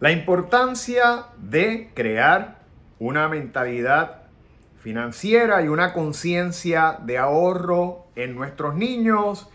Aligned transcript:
La 0.00 0.12
importancia 0.12 1.26
de 1.38 1.90
crear 1.92 2.60
una 3.00 3.26
mentalidad 3.28 4.22
financiera 4.80 5.60
y 5.62 5.66
una 5.66 5.92
conciencia 5.92 7.00
de 7.02 7.18
ahorro 7.18 8.06
en 8.14 8.36
nuestros 8.36 8.76
niños. 8.76 9.50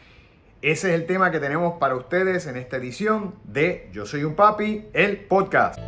Ese 0.62 0.90
es 0.90 1.00
el 1.00 1.06
tema 1.06 1.32
que 1.32 1.40
tenemos 1.40 1.76
para 1.79 1.96
ustedes 1.96 2.46
en 2.48 2.58
esta 2.58 2.76
edición 2.76 3.36
de 3.46 3.90
Yo 3.94 4.06
Soy 4.06 4.26
un 4.26 4.36
Papi, 4.36 4.86
el 4.92 5.17
podcast. 5.17 5.79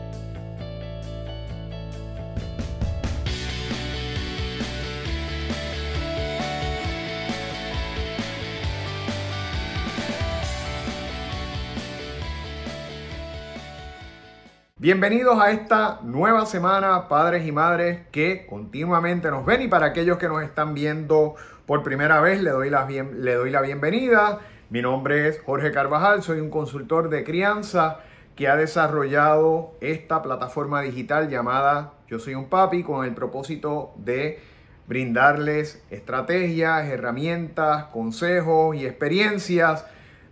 Bienvenidos 14.85 15.41
a 15.41 15.49
esta 15.49 15.99
nueva 16.03 16.45
semana, 16.45 17.07
padres 17.07 17.47
y 17.47 17.51
madres 17.51 18.01
que 18.11 18.45
continuamente 18.45 19.31
nos 19.31 19.43
ven 19.43 19.63
y 19.63 19.67
para 19.67 19.87
aquellos 19.87 20.19
que 20.19 20.27
nos 20.27 20.43
están 20.43 20.75
viendo 20.75 21.33
por 21.65 21.81
primera 21.81 22.21
vez, 22.21 22.39
le 22.43 22.51
doy 22.51 22.69
la, 22.69 22.87
le 22.87 23.33
doy 23.33 23.49
la 23.49 23.61
bienvenida. 23.61 24.41
Mi 24.69 24.83
nombre 24.83 25.27
es 25.27 25.41
Jorge 25.41 25.71
Carvajal, 25.71 26.21
soy 26.21 26.39
un 26.39 26.51
consultor 26.51 27.09
de 27.09 27.23
crianza 27.23 28.01
que 28.35 28.47
ha 28.47 28.55
desarrollado 28.55 29.71
esta 29.81 30.21
plataforma 30.21 30.83
digital 30.83 31.31
llamada 31.31 31.93
Yo 32.07 32.19
Soy 32.19 32.35
un 32.35 32.47
Papi 32.47 32.83
con 32.83 33.07
el 33.07 33.15
propósito 33.15 33.91
de 33.95 34.39
brindarles 34.85 35.83
estrategias, 35.89 36.85
herramientas, 36.85 37.85
consejos 37.85 38.75
y 38.75 38.85
experiencias 38.85 39.83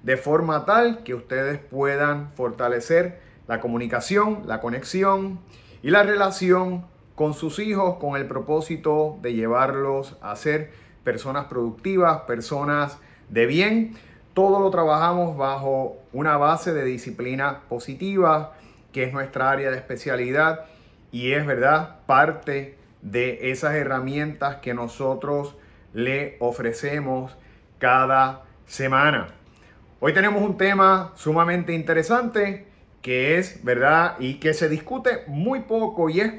de 0.04 0.16
forma 0.16 0.64
tal 0.66 1.02
que 1.04 1.16
ustedes 1.16 1.58
puedan 1.58 2.30
fortalecer 2.34 3.23
la 3.48 3.60
comunicación, 3.60 4.44
la 4.46 4.62
conexión 4.62 5.40
y 5.82 5.90
la 5.90 6.04
relación 6.04 6.86
con 7.16 7.34
sus 7.34 7.60
hijos 7.60 7.98
con 8.00 8.16
el 8.16 8.28
propósito 8.28 9.18
de 9.22 9.34
llevarlos 9.34 10.18
a 10.22 10.36
ser 10.36 10.72
personas 11.04 11.46
productivas, 11.46 12.22
personas 12.22 12.98
de 13.30 13.46
bien. 13.46 13.96
Todo 14.34 14.60
lo 14.60 14.72
trabajamos 14.72 15.38
bajo 15.38 15.98
una 16.12 16.38
base 16.38 16.74
de 16.74 16.84
disciplina 16.86 17.62
positiva, 17.70 18.54
que 18.92 19.04
es 19.04 19.14
nuestra 19.14 19.52
área 19.52 19.70
de 19.70 19.78
especialidad 19.78 20.66
y 21.12 21.34
es 21.34 21.46
verdad 21.46 22.00
parte 22.08 22.78
de 23.02 23.52
esas 23.52 23.76
herramientas 23.76 24.56
que 24.58 24.74
nosotros 24.74 25.56
le 25.94 26.38
ofrecemos 26.40 27.36
cada 27.78 28.44
semana. 28.66 29.28
Hoy 30.00 30.14
tenemos 30.14 30.42
un 30.42 30.58
tema 30.58 31.12
sumamente 31.16 31.74
interesante 31.74 32.73
que 33.04 33.38
es, 33.38 33.64
¿verdad? 33.64 34.16
Y 34.18 34.36
que 34.36 34.56
se 34.56 34.70
discute 34.70 35.26
muy 35.28 35.60
poco 35.60 36.10
y 36.10 36.22
es 36.22 36.34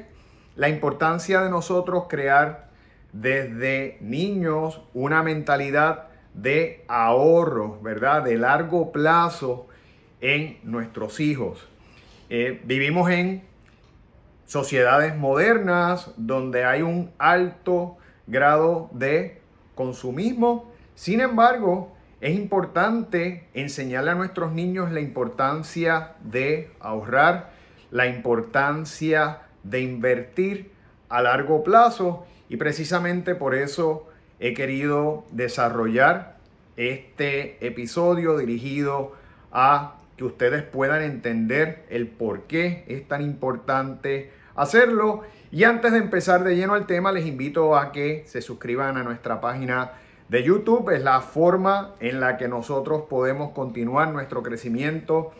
la 0.57 0.67
importancia 0.67 1.41
de 1.41 1.49
nosotros 1.49 2.05
crear 2.09 2.69
desde 3.13 3.97
niños 4.01 4.81
una 4.93 5.23
mentalidad 5.23 6.07
de 6.33 6.83
ahorro, 6.87 7.79
¿verdad? 7.81 8.23
De 8.23 8.37
largo 8.37 8.91
plazo 8.91 9.67
en 10.19 10.57
nuestros 10.63 11.19
hijos. 11.19 11.65
Eh, 12.29 12.59
vivimos 12.65 13.11
en 13.11 13.43
sociedades 14.45 15.15
modernas 15.15 16.11
donde 16.17 16.65
hay 16.65 16.81
un 16.81 17.11
alto 17.19 17.97
grado 18.25 18.89
de 18.91 19.39
consumismo. 19.75 20.71
Sin 20.95 21.21
embargo, 21.21 21.94
es 22.21 22.35
importante 22.35 23.47
enseñarle 23.53 24.11
a 24.11 24.15
nuestros 24.15 24.53
niños 24.53 24.91
la 24.91 25.01
importancia 25.01 26.13
de 26.21 26.71
ahorrar, 26.79 27.51
la 27.91 28.07
importancia 28.07 29.41
de 29.63 29.81
invertir 29.81 30.71
a 31.09 31.21
largo 31.21 31.63
plazo 31.63 32.25
y 32.49 32.57
precisamente 32.57 33.35
por 33.35 33.55
eso 33.55 34.07
he 34.39 34.53
querido 34.53 35.25
desarrollar 35.31 36.37
este 36.77 37.65
episodio 37.65 38.37
dirigido 38.37 39.13
a 39.51 39.95
que 40.17 40.23
ustedes 40.23 40.63
puedan 40.63 41.01
entender 41.01 41.85
el 41.89 42.07
por 42.07 42.43
qué 42.43 42.85
es 42.87 43.07
tan 43.07 43.21
importante 43.21 44.31
hacerlo. 44.55 45.23
Y 45.51 45.63
antes 45.63 45.91
de 45.91 45.99
empezar 45.99 46.43
de 46.43 46.55
lleno 46.55 46.73
al 46.73 46.85
tema, 46.85 47.11
les 47.11 47.25
invito 47.25 47.77
a 47.77 47.91
que 47.91 48.23
se 48.27 48.41
suscriban 48.41 48.97
a 48.97 49.03
nuestra 49.03 49.41
página 49.41 49.91
de 50.29 50.43
YouTube. 50.43 50.89
Es 50.89 51.03
la 51.03 51.21
forma 51.21 51.95
en 51.99 52.19
la 52.19 52.37
que 52.37 52.47
nosotros 52.47 53.03
podemos 53.09 53.51
continuar 53.51 54.11
nuestro 54.11 54.43
crecimiento 54.43 55.31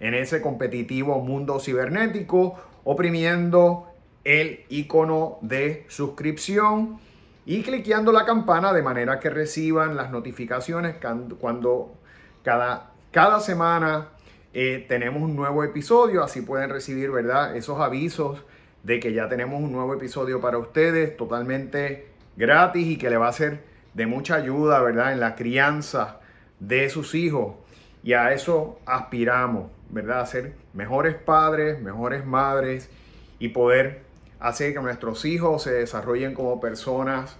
en 0.00 0.14
ese 0.14 0.42
competitivo 0.42 1.20
mundo 1.20 1.60
cibernético, 1.60 2.56
oprimiendo 2.84 3.86
el 4.24 4.64
icono 4.68 5.38
de 5.42 5.84
suscripción 5.88 6.98
y 7.44 7.62
cliqueando 7.62 8.12
la 8.12 8.24
campana 8.24 8.72
de 8.72 8.82
manera 8.82 9.18
que 9.18 9.30
reciban 9.30 9.96
las 9.96 10.10
notificaciones 10.10 10.96
cuando 11.40 11.94
cada, 12.42 12.92
cada 13.10 13.40
semana 13.40 14.08
eh, 14.54 14.84
tenemos 14.88 15.22
un 15.22 15.34
nuevo 15.34 15.64
episodio, 15.64 16.22
así 16.22 16.42
pueden 16.42 16.70
recibir, 16.70 17.10
¿verdad? 17.10 17.56
Esos 17.56 17.80
avisos 17.80 18.44
de 18.82 19.00
que 19.00 19.12
ya 19.12 19.28
tenemos 19.28 19.60
un 19.60 19.72
nuevo 19.72 19.94
episodio 19.94 20.40
para 20.40 20.58
ustedes 20.58 21.16
totalmente 21.16 22.08
gratis 22.36 22.86
y 22.86 22.98
que 22.98 23.10
le 23.10 23.16
va 23.16 23.28
a 23.28 23.32
ser 23.32 23.71
de 23.94 24.06
mucha 24.06 24.36
ayuda, 24.36 24.80
¿verdad? 24.80 25.12
En 25.12 25.20
la 25.20 25.34
crianza 25.34 26.20
de 26.60 26.88
sus 26.88 27.14
hijos. 27.14 27.54
Y 28.02 28.14
a 28.14 28.32
eso 28.32 28.80
aspiramos, 28.86 29.70
¿verdad? 29.90 30.20
A 30.20 30.26
ser 30.26 30.54
mejores 30.72 31.14
padres, 31.14 31.80
mejores 31.80 32.24
madres 32.26 32.90
y 33.38 33.48
poder 33.48 34.02
hacer 34.40 34.72
que 34.74 34.80
nuestros 34.80 35.24
hijos 35.24 35.62
se 35.62 35.72
desarrollen 35.72 36.34
como 36.34 36.60
personas 36.60 37.36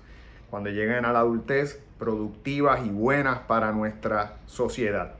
cuando 0.50 0.70
lleguen 0.70 1.04
a 1.04 1.12
la 1.12 1.20
adultez 1.20 1.82
productivas 1.98 2.84
y 2.84 2.90
buenas 2.90 3.40
para 3.40 3.72
nuestra 3.72 4.36
sociedad. 4.46 5.14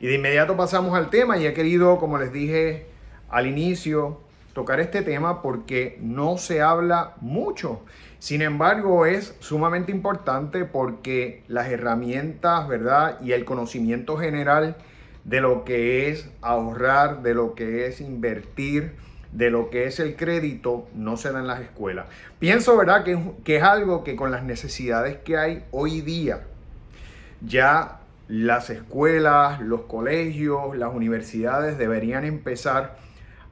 Y 0.00 0.06
de 0.06 0.14
inmediato 0.14 0.56
pasamos 0.56 0.94
al 0.94 1.10
tema 1.10 1.38
y 1.38 1.46
he 1.46 1.54
querido, 1.54 1.98
como 1.98 2.18
les 2.18 2.32
dije 2.32 2.86
al 3.30 3.46
inicio, 3.46 4.20
tocar 4.54 4.80
este 4.80 5.02
tema 5.02 5.42
porque 5.42 5.98
no 6.00 6.38
se 6.38 6.62
habla 6.62 7.14
mucho. 7.20 7.82
Sin 8.18 8.40
embargo, 8.40 9.04
es 9.04 9.36
sumamente 9.40 9.92
importante 9.92 10.64
porque 10.64 11.42
las 11.48 11.68
herramientas, 11.68 12.66
¿verdad? 12.66 13.20
Y 13.20 13.32
el 13.32 13.44
conocimiento 13.44 14.16
general 14.16 14.76
de 15.24 15.40
lo 15.40 15.64
que 15.64 16.08
es 16.08 16.30
ahorrar, 16.40 17.22
de 17.22 17.34
lo 17.34 17.54
que 17.54 17.86
es 17.86 18.00
invertir, 18.00 18.94
de 19.32 19.50
lo 19.50 19.68
que 19.68 19.86
es 19.86 19.98
el 19.98 20.16
crédito, 20.16 20.86
no 20.94 21.16
se 21.16 21.32
da 21.32 21.40
en 21.40 21.48
las 21.48 21.60
escuelas. 21.60 22.06
Pienso, 22.38 22.76
¿verdad? 22.76 23.02
Que, 23.02 23.18
que 23.44 23.56
es 23.56 23.62
algo 23.62 24.04
que 24.04 24.14
con 24.16 24.30
las 24.30 24.44
necesidades 24.44 25.18
que 25.18 25.36
hay 25.36 25.64
hoy 25.72 26.00
día, 26.00 26.44
ya 27.40 27.98
las 28.28 28.70
escuelas, 28.70 29.60
los 29.60 29.82
colegios, 29.82 30.76
las 30.76 30.94
universidades 30.94 31.76
deberían 31.76 32.24
empezar 32.24 32.96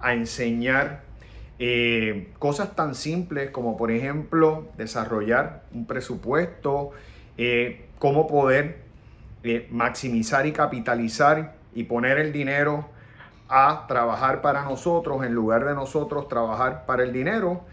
a 0.03 0.13
enseñar 0.13 1.03
eh, 1.65 2.33
cosas 2.41 2.75
tan 2.75 2.97
simples 2.97 3.51
como 3.51 3.77
por 3.77 3.93
ejemplo 3.93 4.67
desarrollar 4.77 5.63
un 5.73 5.87
presupuesto, 5.87 6.91
eh, 7.39 7.87
cómo 8.01 8.27
poder 8.27 8.81
eh, 9.45 9.69
maximizar 9.71 10.45
y 10.47 10.53
capitalizar 10.53 11.55
y 11.73 11.85
poner 11.85 12.19
el 12.19 12.33
dinero 12.33 12.89
a 13.49 13.87
trabajar 13.87 14.43
para 14.43 14.65
nosotros 14.65 15.25
en 15.25 15.35
lugar 15.35 15.65
de 15.65 15.75
nosotros 15.75 16.29
trabajar 16.29 16.85
para 16.85 17.05
el 17.05 17.13
dinero. 17.13 17.65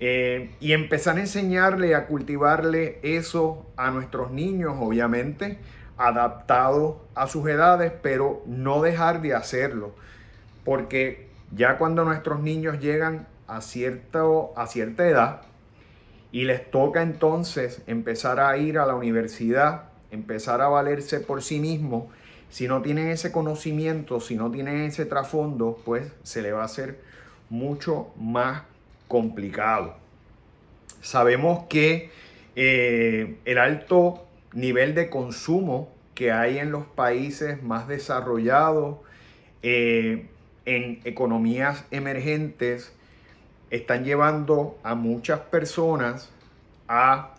y 0.00 0.72
empezar 0.72 1.16
a 1.18 1.20
enseñarle, 1.20 1.94
a 1.94 2.06
cultivarle 2.06 3.00
eso 3.02 3.66
a 3.76 3.90
nuestros 3.90 4.30
niños, 4.30 4.74
obviamente, 4.80 5.58
adaptado 5.98 7.04
a 7.14 7.26
sus 7.26 7.46
edades, 7.48 7.92
pero 8.02 8.42
no 8.46 8.80
dejar 8.80 9.20
de 9.20 9.34
hacerlo. 9.34 9.94
Porque 10.64 11.29
ya 11.50 11.78
cuando 11.78 12.04
nuestros 12.04 12.40
niños 12.40 12.80
llegan 12.80 13.26
a, 13.46 13.60
cierto, 13.60 14.52
a 14.56 14.66
cierta 14.66 15.08
edad 15.08 15.42
y 16.32 16.44
les 16.44 16.70
toca 16.70 17.02
entonces 17.02 17.82
empezar 17.86 18.40
a 18.40 18.56
ir 18.56 18.78
a 18.78 18.86
la 18.86 18.94
universidad, 18.94 19.84
empezar 20.10 20.60
a 20.60 20.68
valerse 20.68 21.20
por 21.20 21.42
sí 21.42 21.58
mismos, 21.58 22.04
si 22.50 22.66
no 22.66 22.82
tienen 22.82 23.08
ese 23.08 23.30
conocimiento, 23.30 24.20
si 24.20 24.34
no 24.34 24.50
tienen 24.50 24.82
ese 24.82 25.06
trasfondo, 25.06 25.78
pues 25.84 26.12
se 26.22 26.42
le 26.42 26.52
va 26.52 26.62
a 26.62 26.64
hacer 26.64 27.00
mucho 27.48 28.08
más 28.16 28.62
complicado. 29.08 29.96
Sabemos 31.00 31.64
que 31.68 32.10
eh, 32.56 33.38
el 33.44 33.58
alto 33.58 34.26
nivel 34.52 34.94
de 34.94 35.10
consumo 35.10 35.92
que 36.14 36.32
hay 36.32 36.58
en 36.58 36.72
los 36.72 36.84
países 36.86 37.62
más 37.62 37.88
desarrollados, 37.88 38.98
eh, 39.62 40.29
en 40.64 41.00
economías 41.04 41.84
emergentes 41.90 42.92
están 43.70 44.04
llevando 44.04 44.78
a 44.82 44.94
muchas 44.94 45.40
personas 45.40 46.30
a 46.88 47.34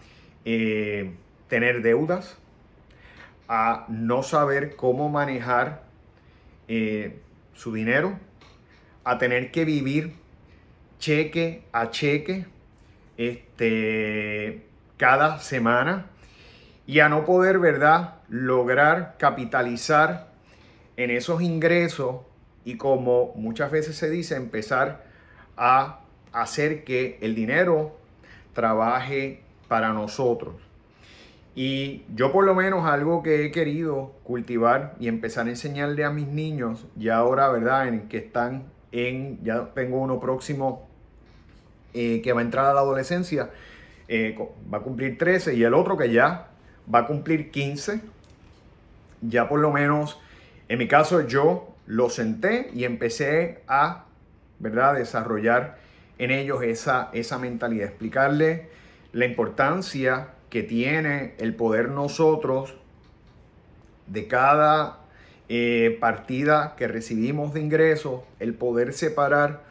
eh, 0.46 1.12
tener 1.48 1.82
deudas, 1.82 2.38
a 3.48 3.86
no 3.90 4.24
saber 4.24 4.76
cómo 4.76 5.10
manejar 5.10 5.84
eh, 6.68 7.20
su 7.54 7.74
dinero, 7.74 8.18
a 9.04 9.18
tener 9.18 9.52
que 9.52 9.66
vivir 9.66 10.14
cheque 11.00 11.64
a 11.74 11.90
cheque 11.90 12.46
este, 13.18 14.66
cada 14.98 15.40
semana 15.40 16.06
y 16.88 17.00
a 17.00 17.10
no 17.10 17.26
poder, 17.26 17.60
¿verdad?, 17.60 18.16
lograr 18.30 19.16
capitalizar 19.18 20.32
en 20.96 21.12
esos 21.12 21.42
ingresos 21.42 22.22
y 22.66 22.78
como 22.78 23.34
muchas 23.36 23.72
veces 23.72 23.96
se 23.96 24.10
dice, 24.10 24.36
empezar 24.36 25.04
a 25.58 26.02
hacer 26.32 26.84
que 26.84 27.18
el 27.22 27.36
dinero 27.36 27.98
trabaje 28.54 29.42
para 29.68 29.94
nosotros. 29.94 30.56
Y 31.54 32.04
yo 32.16 32.32
por 32.32 32.46
lo 32.46 32.56
menos 32.56 32.86
algo 32.86 33.24
que 33.24 33.46
he 33.46 33.52
querido 33.52 34.14
cultivar 34.24 34.96
y 35.00 35.08
empezar 35.08 35.48
a 35.48 35.50
enseñarle 35.50 36.06
a 36.06 36.10
mis 36.10 36.28
niños, 36.28 36.86
ya 36.96 37.18
ahora, 37.18 37.50
¿verdad? 37.50 37.88
En 37.88 38.08
que 38.08 38.18
están 38.18 38.66
en, 38.92 39.44
ya 39.44 39.72
tengo 39.74 40.00
uno 40.00 40.20
próximo 40.20 40.88
eh, 41.94 42.22
que 42.24 42.32
va 42.32 42.40
a 42.40 42.44
entrar 42.44 42.68
a 42.68 42.74
la 42.74 42.80
adolescencia, 42.80 43.50
eh, 44.08 44.38
va 44.74 44.78
a 44.78 44.82
cumplir 44.82 45.18
13 45.18 45.56
y 45.56 45.64
el 45.64 45.74
otro 45.74 45.98
que 45.98 46.12
ya 46.12 46.48
va 46.94 47.00
a 47.00 47.08
cumplir 47.08 47.52
15. 47.52 48.02
Ya 49.22 49.50
por 49.50 49.60
lo 49.60 49.72
menos, 49.72 50.20
en 50.70 50.80
mi 50.80 50.88
caso 50.88 51.28
yo 51.28 51.76
lo 51.92 52.10
senté 52.10 52.70
y 52.74 52.86
empecé 52.86 53.64
a, 53.68 54.06
¿verdad? 54.60 54.96
Desarrollar 54.96 55.78
en 56.20 56.32
ellos 56.32 56.64
esa, 56.64 57.10
esa 57.12 57.38
mentalidad, 57.38 57.90
explicarle 57.90 58.70
la 59.12 59.26
importancia 59.26 60.30
que 60.50 60.64
tiene 60.64 61.36
el 61.38 61.54
poder 61.54 61.90
nosotros 61.90 62.78
de 64.08 64.26
cada 64.28 65.00
eh, 65.50 65.98
partida 66.00 66.78
que 66.78 66.88
recibimos 66.88 67.54
de 67.54 67.60
ingresos, 67.60 68.22
el 68.40 68.54
poder 68.54 68.94
separar 68.94 69.62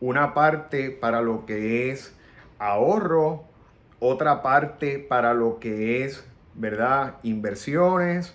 una 0.00 0.32
parte 0.32 0.90
para 0.90 1.20
lo 1.20 1.44
que 1.44 1.90
es 1.90 2.16
ahorro, 2.58 3.44
otra 4.00 4.42
parte 4.42 4.98
para 4.98 5.34
lo 5.34 5.60
que 5.60 6.06
es, 6.06 6.24
¿verdad? 6.54 7.16
Inversiones 7.22 8.34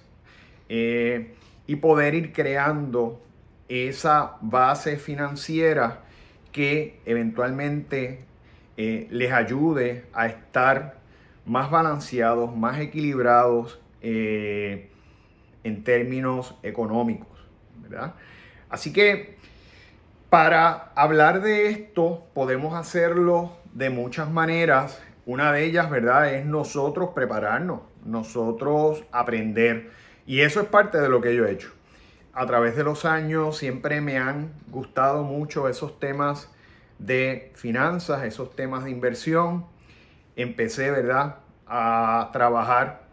eh, 0.70 1.34
y 1.66 1.78
poder 1.78 2.14
ir 2.14 2.34
creando 2.34 3.20
esa 3.72 4.38
base 4.42 4.98
financiera 4.98 6.02
que 6.52 7.00
eventualmente 7.06 8.26
eh, 8.76 9.08
les 9.10 9.32
ayude 9.32 10.06
a 10.14 10.28
estar 10.28 10.98
más 11.46 11.72
balanceados, 11.72 12.56
más 12.56 12.80
equilibrados 12.80 13.80
eh, 14.02 14.90
en 15.64 15.84
términos 15.84 16.56
económicos, 16.64 17.48
¿verdad? 17.82 18.16
Así 18.70 18.92
que 18.92 19.38
para 20.30 20.92
hablar 20.96 21.42
de 21.42 21.70
esto 21.70 22.28
podemos 22.34 22.74
hacerlo 22.74 23.58
de 23.74 23.90
muchas 23.90 24.30
maneras. 24.30 25.02
Una 25.26 25.52
de 25.52 25.66
ellas, 25.66 25.90
¿verdad? 25.90 26.34
Es 26.34 26.46
nosotros 26.46 27.12
prepararnos, 27.14 27.82
nosotros 28.06 29.04
aprender. 29.12 29.92
Y 30.26 30.42
eso 30.42 30.62
es 30.62 30.68
parte 30.68 31.00
de 31.00 31.10
lo 31.10 31.22
que 31.22 31.36
yo 31.36 31.46
he 31.46 31.52
hecho. 31.52 31.72
A 32.34 32.46
través 32.46 32.76
de 32.76 32.84
los 32.84 33.06
años 33.06 33.58
siempre 33.58 34.00
me 34.00 34.18
han 34.18 34.54
gustado 34.70 35.24
mucho 35.24 35.68
esos 35.68 36.00
temas 36.00 36.50
de 36.98 37.52
finanzas, 37.56 38.24
esos 38.24 38.56
temas 38.56 38.86
de 38.86 38.92
inversión 38.92 39.66
empecé, 40.36 40.92
¿verdad?, 40.92 41.38
a 41.68 42.30
trabajar 42.34 43.04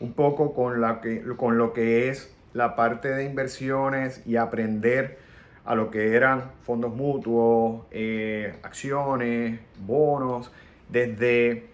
un 0.00 0.12
poco 0.12 0.54
con, 0.54 0.80
la 0.80 1.00
que, 1.00 1.22
con 1.36 1.58
lo 1.58 1.72
que 1.72 2.08
es 2.08 2.34
la 2.52 2.76
parte 2.76 3.08
de 3.08 3.24
inversiones 3.24 4.26
y 4.26 4.36
aprender 4.36 5.18
a 5.64 5.74
lo 5.74 5.90
que 5.90 6.14
eran 6.14 6.50
fondos 6.62 6.94
mutuos, 6.94 7.86
eh, 7.90 8.58
acciones, 8.62 9.60
bonos, 9.78 10.50
desde 10.88 11.68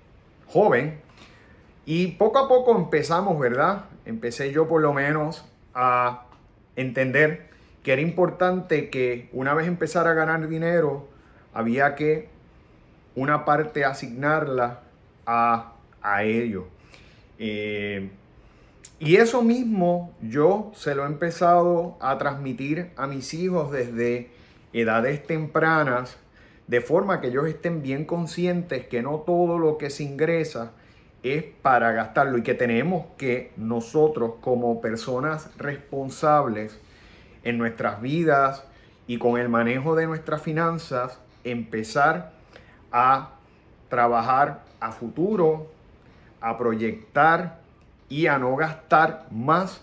joven. 0.46 1.00
Y 1.86 2.08
poco 2.12 2.38
a 2.38 2.48
poco 2.48 2.76
empezamos, 2.76 3.38
¿verdad? 3.38 3.86
Empecé 4.04 4.52
yo 4.52 4.68
por 4.68 4.82
lo 4.82 4.92
menos 4.92 5.50
a 5.74 6.27
entender 6.80 7.48
que 7.82 7.92
era 7.92 8.02
importante 8.02 8.90
que 8.90 9.28
una 9.32 9.54
vez 9.54 9.66
empezara 9.66 10.10
a 10.10 10.14
ganar 10.14 10.48
dinero, 10.48 11.08
había 11.52 11.94
que 11.94 12.28
una 13.14 13.44
parte 13.44 13.84
asignarla 13.84 14.80
a, 15.26 15.72
a 16.02 16.22
ellos. 16.24 16.64
Eh, 17.38 18.10
y 19.00 19.16
eso 19.16 19.42
mismo 19.42 20.12
yo 20.22 20.72
se 20.74 20.94
lo 20.94 21.04
he 21.04 21.06
empezado 21.06 21.96
a 22.00 22.18
transmitir 22.18 22.90
a 22.96 23.06
mis 23.06 23.32
hijos 23.34 23.70
desde 23.70 24.30
edades 24.72 25.26
tempranas, 25.26 26.16
de 26.66 26.80
forma 26.80 27.20
que 27.20 27.28
ellos 27.28 27.46
estén 27.46 27.82
bien 27.82 28.04
conscientes 28.04 28.86
que 28.86 29.02
no 29.02 29.20
todo 29.20 29.58
lo 29.58 29.78
que 29.78 29.90
se 29.90 30.02
ingresa 30.02 30.72
es 31.22 31.44
para 31.62 31.92
gastarlo 31.92 32.38
y 32.38 32.42
que 32.42 32.54
tenemos 32.54 33.06
que 33.16 33.52
nosotros 33.56 34.34
como 34.40 34.80
personas 34.80 35.50
responsables 35.56 36.78
en 37.42 37.58
nuestras 37.58 38.00
vidas 38.00 38.64
y 39.06 39.18
con 39.18 39.38
el 39.38 39.48
manejo 39.48 39.94
de 39.94 40.06
nuestras 40.06 40.42
finanzas 40.42 41.18
empezar 41.44 42.32
a 42.92 43.30
trabajar 43.88 44.62
a 44.80 44.92
futuro, 44.92 45.70
a 46.40 46.56
proyectar 46.58 47.58
y 48.08 48.26
a 48.26 48.38
no 48.38 48.54
gastar 48.56 49.26
más 49.30 49.82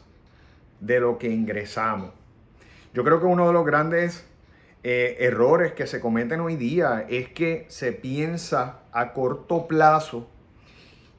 de 0.79 0.99
lo 0.99 1.17
que 1.17 1.29
ingresamos. 1.29 2.11
Yo 2.93 3.03
creo 3.03 3.19
que 3.19 3.25
uno 3.25 3.47
de 3.47 3.53
los 3.53 3.65
grandes 3.65 4.25
eh, 4.83 5.17
errores 5.19 5.73
que 5.73 5.87
se 5.87 5.99
cometen 5.99 6.39
hoy 6.39 6.55
día 6.55 7.05
es 7.09 7.29
que 7.29 7.65
se 7.67 7.91
piensa 7.91 8.79
a 8.91 9.13
corto 9.13 9.67
plazo 9.67 10.29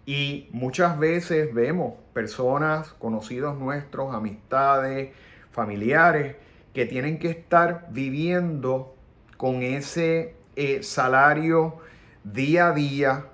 y 0.06 0.48
muchas 0.52 0.98
veces 1.00 1.52
vemos 1.52 1.94
personas, 2.12 2.92
conocidos 3.00 3.58
nuestros, 3.58 4.14
amistades, 4.14 5.10
familiares, 5.50 6.36
que 6.72 6.86
tienen 6.86 7.18
que 7.18 7.30
estar 7.30 7.88
viviendo 7.90 8.94
con 9.36 9.62
ese 9.62 10.34
eh, 10.54 10.82
salario 10.84 11.78
día 12.22 12.68
a 12.68 12.72
día, 12.72 13.26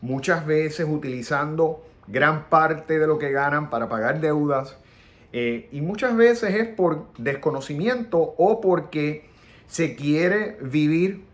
muchas 0.00 0.46
veces 0.46 0.86
utilizando 0.88 1.84
gran 2.06 2.48
parte 2.48 2.98
de 2.98 3.06
lo 3.06 3.18
que 3.18 3.30
ganan 3.30 3.68
para 3.68 3.88
pagar 3.90 4.20
deudas. 4.20 4.78
Eh, 5.32 5.68
y 5.72 5.82
muchas 5.82 6.16
veces 6.16 6.54
es 6.54 6.68
por 6.68 7.12
desconocimiento 7.18 8.18
o 8.38 8.60
porque 8.60 9.28
se 9.66 9.94
quiere 9.94 10.56
vivir 10.62 11.24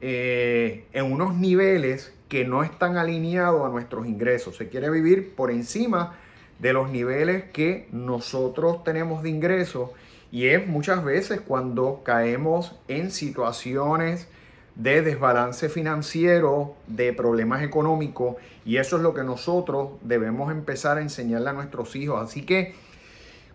eh, 0.00 0.84
en 0.92 1.12
unos 1.12 1.34
niveles 1.36 2.12
que 2.28 2.44
no 2.44 2.62
están 2.62 2.96
alineados 2.96 3.64
a 3.64 3.68
nuestros 3.68 4.06
ingresos. 4.06 4.56
Se 4.56 4.68
quiere 4.68 4.90
vivir 4.90 5.34
por 5.34 5.50
encima 5.50 6.16
de 6.58 6.72
los 6.72 6.90
niveles 6.90 7.44
que 7.52 7.88
nosotros 7.92 8.84
tenemos 8.84 9.22
de 9.22 9.30
ingresos 9.30 9.90
y 10.30 10.46
es 10.48 10.66
muchas 10.66 11.04
veces 11.04 11.40
cuando 11.40 12.02
caemos 12.04 12.76
en 12.88 13.10
situaciones 13.10 14.28
de 14.74 15.02
desbalance 15.02 15.68
financiero, 15.68 16.76
de 16.86 17.12
problemas 17.12 17.62
económicos, 17.62 18.36
y 18.64 18.76
eso 18.76 18.96
es 18.96 19.02
lo 19.02 19.12
que 19.12 19.24
nosotros 19.24 19.90
debemos 20.02 20.52
empezar 20.52 20.98
a 20.98 21.02
enseñarle 21.02 21.50
a 21.50 21.52
nuestros 21.52 21.96
hijos. 21.96 22.22
Así 22.22 22.42
que 22.42 22.74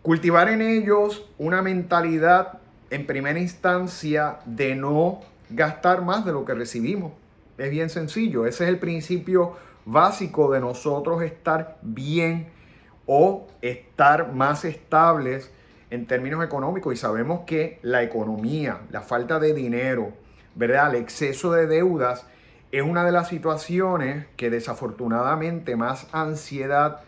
cultivar 0.01 0.50
en 0.50 0.62
ellos 0.62 1.25
una 1.38 1.62
mentalidad 1.62 2.60
en 2.89 3.06
primera 3.06 3.39
instancia 3.39 4.39
de 4.46 4.75
no 4.75 5.22
gastar 5.50 6.01
más 6.01 6.25
de 6.25 6.34
lo 6.34 6.44
que 6.44 6.56
recibimos. 6.56 7.13
Es 7.57 7.69
bien 7.69 7.89
sencillo, 7.89 8.45
ese 8.48 8.63
es 8.63 8.69
el 8.69 8.79
principio 8.79 9.55
básico 9.86 10.51
de 10.51 10.60
nosotros 10.60 11.22
estar 11.22 11.77
bien 11.83 12.48
o 13.05 13.48
estar 13.62 14.33
más 14.33 14.65
estables 14.65 15.51
en 15.91 16.07
términos 16.07 16.43
económicos 16.43 16.93
y 16.93 16.98
sabemos 16.98 17.41
que 17.45 17.79
la 17.83 18.01
economía, 18.01 18.81
la 18.89 19.01
falta 19.01 19.39
de 19.39 19.53
dinero, 19.53 20.13
¿verdad? 20.55 20.95
El 20.95 21.01
exceso 21.01 21.51
de 21.51 21.67
deudas 21.67 22.25
es 22.72 22.81
una 22.81 23.05
de 23.05 23.12
las 23.12 23.27
situaciones 23.27 24.25
que 24.36 24.50
desafortunadamente 24.50 25.75
más 25.75 26.07
ansiedad 26.12 27.01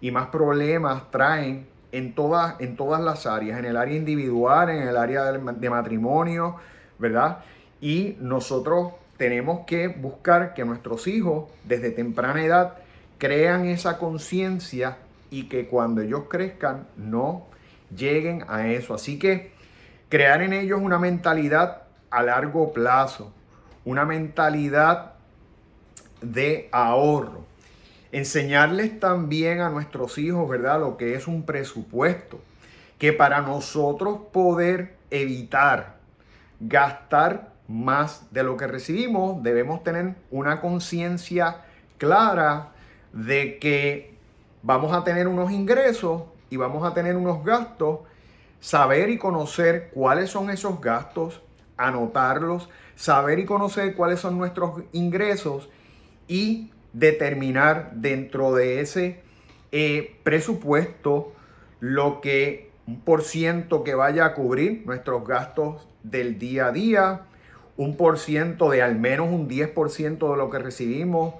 y 0.00 0.12
más 0.12 0.28
problemas 0.28 1.10
traen 1.10 1.66
en 1.90 2.14
todas, 2.14 2.54
en 2.60 2.76
todas 2.76 3.00
las 3.00 3.26
áreas, 3.26 3.58
en 3.58 3.64
el 3.64 3.76
área 3.76 3.96
individual, 3.96 4.70
en 4.70 4.86
el 4.86 4.96
área 4.96 5.32
de 5.32 5.70
matrimonio, 5.70 6.54
¿verdad? 7.00 7.38
Y 7.80 8.16
nosotros 8.20 8.92
tenemos 9.18 9.66
que 9.66 9.88
buscar 9.88 10.54
que 10.54 10.64
nuestros 10.64 11.06
hijos 11.06 11.50
desde 11.64 11.90
temprana 11.90 12.42
edad 12.42 12.74
crean 13.18 13.66
esa 13.66 13.98
conciencia 13.98 14.96
y 15.30 15.48
que 15.48 15.66
cuando 15.66 16.00
ellos 16.00 16.22
crezcan 16.30 16.86
no 16.96 17.46
lleguen 17.94 18.44
a 18.48 18.68
eso. 18.68 18.94
Así 18.94 19.18
que 19.18 19.52
crear 20.08 20.40
en 20.40 20.52
ellos 20.52 20.80
una 20.80 20.98
mentalidad 20.98 21.82
a 22.10 22.22
largo 22.22 22.72
plazo, 22.72 23.32
una 23.84 24.04
mentalidad 24.04 25.14
de 26.22 26.68
ahorro. 26.72 27.44
Enseñarles 28.12 28.98
también 29.00 29.60
a 29.60 29.68
nuestros 29.68 30.16
hijos, 30.16 30.48
¿verdad? 30.48 30.80
Lo 30.80 30.96
que 30.96 31.14
es 31.14 31.26
un 31.26 31.42
presupuesto. 31.42 32.40
Que 32.98 33.12
para 33.12 33.42
nosotros 33.42 34.20
poder 34.32 34.96
evitar 35.10 35.96
gastar 36.60 37.52
más 37.68 38.32
de 38.32 38.42
lo 38.42 38.56
que 38.56 38.66
recibimos. 38.66 39.42
Debemos 39.42 39.84
tener 39.84 40.16
una 40.30 40.60
conciencia 40.60 41.64
clara 41.98 42.72
de 43.12 43.58
que 43.58 44.16
vamos 44.62 44.92
a 44.92 45.04
tener 45.04 45.28
unos 45.28 45.52
ingresos 45.52 46.24
y 46.50 46.56
vamos 46.56 46.84
a 46.84 46.94
tener 46.94 47.16
unos 47.16 47.44
gastos. 47.44 48.00
Saber 48.60 49.08
y 49.10 49.18
conocer 49.18 49.90
cuáles 49.94 50.30
son 50.30 50.50
esos 50.50 50.80
gastos, 50.80 51.42
anotarlos, 51.76 52.68
saber 52.96 53.38
y 53.38 53.44
conocer 53.44 53.94
cuáles 53.94 54.18
son 54.18 54.36
nuestros 54.36 54.82
ingresos 54.92 55.68
y 56.26 56.72
determinar 56.92 57.92
dentro 57.94 58.52
de 58.52 58.80
ese 58.80 59.22
eh, 59.70 60.18
presupuesto 60.24 61.32
lo 61.78 62.20
que 62.20 62.72
un 62.86 63.00
por 63.00 63.22
ciento 63.22 63.84
que 63.84 63.94
vaya 63.94 64.24
a 64.24 64.34
cubrir 64.34 64.82
nuestros 64.86 65.24
gastos 65.26 65.86
del 66.02 66.38
día 66.38 66.66
a 66.66 66.72
día, 66.72 67.22
un 67.78 67.96
por 67.96 68.18
ciento 68.18 68.68
de 68.70 68.82
al 68.82 68.98
menos 68.98 69.28
un 69.28 69.48
10% 69.48 70.30
de 70.30 70.36
lo 70.36 70.50
que 70.50 70.58
recibimos, 70.58 71.34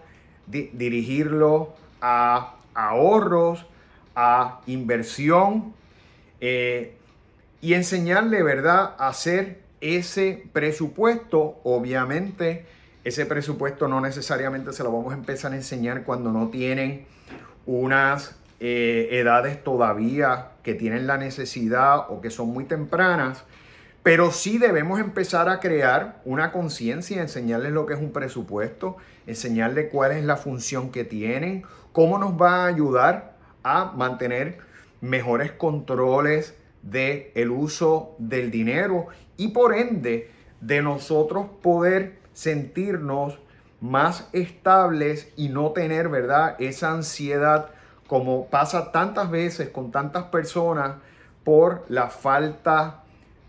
dirigirlo 0.47 1.75
a 2.01 2.55
ahorros, 2.75 3.67
a 4.15 4.61
inversión 4.67 5.75
eh, 6.41 6.95
y 7.61 7.75
enseñarle, 7.75 8.43
¿verdad?, 8.43 8.95
a 8.99 9.09
hacer 9.09 9.61
ese 9.81 10.45
presupuesto. 10.53 11.61
Obviamente, 11.65 12.65
ese 13.05 13.27
presupuesto 13.27 13.89
no 13.89 14.01
necesariamente 14.01 14.73
se 14.73 14.85
lo 14.85 14.93
vamos 14.93 15.13
a 15.13 15.17
empezar 15.17 15.53
a 15.53 15.57
enseñar 15.57 16.05
cuando 16.05 16.33
no 16.33 16.49
tienen 16.49 17.05
unas 17.67 18.37
eh, 18.61 19.09
edades 19.11 19.63
todavía 19.63 20.53
que 20.63 20.75
tienen 20.75 21.07
la 21.07 21.19
necesidad 21.19 22.11
o 22.11 22.21
que 22.21 22.31
son 22.31 22.49
muy 22.49 22.65
tempranas, 22.65 23.45
pero 24.09 24.31
sí 24.31 24.57
debemos 24.57 25.01
empezar 25.01 25.51
a 25.51 25.61
crear 25.61 26.23
una 26.25 26.51
conciencia, 26.51 27.21
enseñarles 27.21 27.73
lo 27.73 27.85
que 27.85 27.93
es 27.93 28.01
un 28.01 28.11
presupuesto, 28.11 28.97
enseñarles 29.27 29.91
cuál 29.93 30.13
es 30.13 30.25
la 30.25 30.39
función 30.39 30.91
que 30.91 31.05
tienen, 31.05 31.65
cómo 31.93 32.17
nos 32.17 32.33
va 32.41 32.65
a 32.65 32.67
ayudar 32.69 33.37
a 33.63 33.93
mantener 33.93 34.61
mejores 35.03 35.53
controles 35.53 36.57
del 36.81 37.27
el 37.35 37.51
uso 37.51 38.17
del 38.17 38.51
dinero 38.51 39.09
y 39.37 39.49
por 39.49 39.75
ende 39.75 40.31
de 40.63 40.81
nosotros 40.81 41.45
poder 41.61 42.17
sentirnos 42.33 43.39
más 43.83 44.31
estables 44.33 45.31
y 45.37 45.51
no 45.51 45.73
tener, 45.73 46.09
¿verdad? 46.09 46.57
Esa 46.61 46.93
ansiedad 46.93 47.73
como 48.07 48.47
pasa 48.47 48.91
tantas 48.91 49.31
veces 49.31 49.69
con 49.69 49.93
tantas 49.93 50.25
personas 50.25 50.95
por 51.45 51.85
la 51.91 52.09
falta 52.09 53.05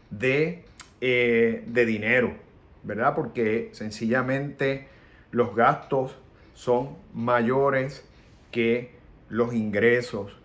de, 0.09 0.65
eh, 1.01 1.63
de 1.65 1.85
dinero, 1.85 2.35
¿verdad? 2.83 3.15
Porque 3.15 3.69
sencillamente 3.73 4.87
los 5.31 5.55
gastos 5.55 6.15
son 6.53 6.97
mayores 7.13 8.05
que 8.51 8.91
los 9.29 9.53
ingresos. 9.53 10.35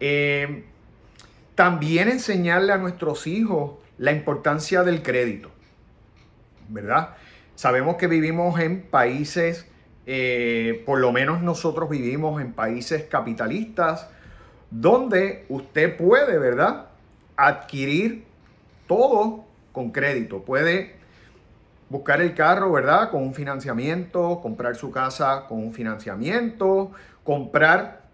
Eh, 0.00 0.64
también 1.54 2.08
enseñarle 2.08 2.72
a 2.72 2.78
nuestros 2.78 3.26
hijos 3.26 3.72
la 3.98 4.12
importancia 4.12 4.84
del 4.84 5.02
crédito, 5.02 5.50
¿verdad? 6.68 7.16
Sabemos 7.56 7.96
que 7.96 8.06
vivimos 8.06 8.60
en 8.60 8.82
países 8.82 9.66
eh, 10.10 10.84
por 10.86 11.00
lo 11.00 11.12
menos 11.12 11.42
nosotros 11.42 11.90
vivimos 11.90 12.40
en 12.40 12.54
países 12.54 13.04
capitalistas 13.10 14.08
donde 14.70 15.44
usted 15.50 15.98
puede, 15.98 16.38
¿verdad? 16.38 16.86
Adquirir 17.36 18.24
todo 18.88 19.44
con 19.70 19.92
crédito. 19.92 20.42
Puede 20.42 20.96
buscar 21.88 22.20
el 22.20 22.34
carro, 22.34 22.72
¿verdad? 22.72 23.10
Con 23.10 23.22
un 23.22 23.34
financiamiento, 23.34 24.40
comprar 24.42 24.74
su 24.74 24.90
casa 24.90 25.46
con 25.46 25.58
un 25.58 25.72
financiamiento, 25.72 26.90
comprar 27.22 28.08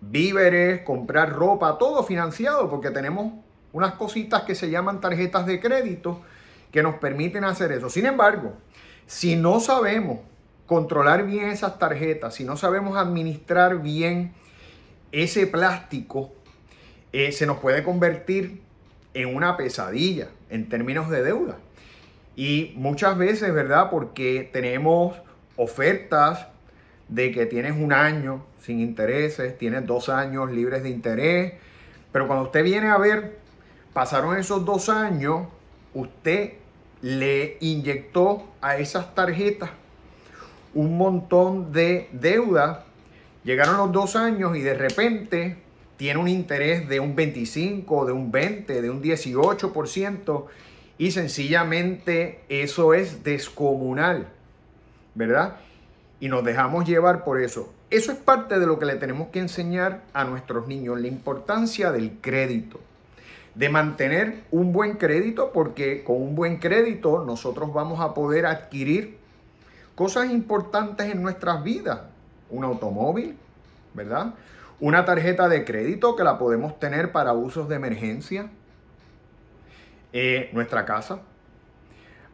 víveres, 0.00 0.82
comprar 0.82 1.32
ropa, 1.32 1.78
todo 1.78 2.04
financiado 2.04 2.70
porque 2.70 2.90
tenemos 2.90 3.32
unas 3.72 3.94
cositas 3.94 4.42
que 4.42 4.54
se 4.54 4.70
llaman 4.70 5.00
tarjetas 5.00 5.46
de 5.46 5.60
crédito 5.60 6.20
que 6.70 6.82
nos 6.82 6.96
permiten 6.96 7.44
hacer 7.44 7.72
eso. 7.72 7.90
Sin 7.90 8.06
embargo, 8.06 8.54
si 9.06 9.36
no 9.36 9.60
sabemos 9.60 10.20
controlar 10.66 11.26
bien 11.26 11.48
esas 11.48 11.78
tarjetas, 11.78 12.34
si 12.34 12.44
no 12.44 12.56
sabemos 12.56 12.96
administrar 12.96 13.80
bien 13.82 14.32
ese 15.12 15.46
plástico, 15.46 16.32
eh, 17.12 17.32
se 17.32 17.46
nos 17.46 17.58
puede 17.58 17.84
convertir 17.84 18.63
en 19.14 19.34
una 19.34 19.56
pesadilla 19.56 20.28
en 20.50 20.68
términos 20.68 21.08
de 21.08 21.22
deuda. 21.22 21.58
Y 22.36 22.72
muchas 22.76 23.16
veces, 23.16 23.52
¿verdad? 23.54 23.90
Porque 23.90 24.48
tenemos 24.52 25.16
ofertas 25.56 26.48
de 27.08 27.30
que 27.30 27.46
tienes 27.46 27.72
un 27.72 27.92
año 27.92 28.44
sin 28.60 28.80
intereses, 28.80 29.56
tienes 29.56 29.86
dos 29.86 30.08
años 30.08 30.50
libres 30.50 30.82
de 30.82 30.90
interés, 30.90 31.54
pero 32.12 32.26
cuando 32.26 32.46
usted 32.46 32.64
viene 32.64 32.88
a 32.88 32.98
ver, 32.98 33.38
pasaron 33.92 34.36
esos 34.36 34.64
dos 34.64 34.88
años, 34.88 35.46
usted 35.92 36.54
le 37.02 37.58
inyectó 37.60 38.48
a 38.60 38.78
esas 38.78 39.14
tarjetas 39.14 39.70
un 40.74 40.96
montón 40.96 41.72
de 41.72 42.08
deuda. 42.12 42.84
Llegaron 43.44 43.76
los 43.76 43.92
dos 43.92 44.16
años 44.16 44.56
y 44.56 44.60
de 44.60 44.74
repente 44.74 45.58
tiene 45.96 46.18
un 46.18 46.28
interés 46.28 46.88
de 46.88 47.00
un 47.00 47.14
25, 47.14 48.06
de 48.06 48.12
un 48.12 48.30
20, 48.30 48.82
de 48.82 48.90
un 48.90 49.02
18% 49.02 50.44
y 50.98 51.10
sencillamente 51.10 52.40
eso 52.48 52.94
es 52.94 53.24
descomunal, 53.24 54.28
¿verdad? 55.14 55.56
Y 56.20 56.28
nos 56.28 56.44
dejamos 56.44 56.86
llevar 56.86 57.24
por 57.24 57.40
eso. 57.40 57.72
Eso 57.90 58.12
es 58.12 58.18
parte 58.18 58.58
de 58.58 58.66
lo 58.66 58.78
que 58.78 58.86
le 58.86 58.96
tenemos 58.96 59.28
que 59.28 59.40
enseñar 59.40 60.02
a 60.14 60.24
nuestros 60.24 60.66
niños, 60.66 61.00
la 61.00 61.08
importancia 61.08 61.92
del 61.92 62.18
crédito, 62.20 62.80
de 63.54 63.68
mantener 63.68 64.42
un 64.50 64.72
buen 64.72 64.94
crédito, 64.94 65.52
porque 65.52 66.02
con 66.02 66.20
un 66.20 66.34
buen 66.34 66.58
crédito 66.58 67.24
nosotros 67.24 67.72
vamos 67.72 68.00
a 68.00 68.14
poder 68.14 68.46
adquirir 68.46 69.18
cosas 69.94 70.30
importantes 70.30 71.12
en 71.12 71.22
nuestras 71.22 71.62
vidas. 71.62 72.00
Un 72.50 72.64
automóvil, 72.64 73.36
¿verdad? 73.94 74.34
Una 74.80 75.04
tarjeta 75.04 75.48
de 75.48 75.64
crédito 75.64 76.16
que 76.16 76.24
la 76.24 76.38
podemos 76.38 76.78
tener 76.78 77.12
para 77.12 77.32
usos 77.32 77.68
de 77.68 77.76
emergencia. 77.76 78.50
Eh, 80.12 80.50
nuestra 80.52 80.84
casa. 80.84 81.22